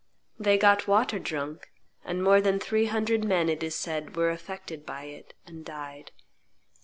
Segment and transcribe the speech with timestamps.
[0.39, 1.69] They got water drunk,
[2.03, 6.09] and more than three hundred men, it is said, were affected by it and died.